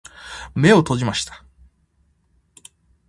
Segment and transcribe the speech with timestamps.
[0.55, 1.45] 目を閉じました。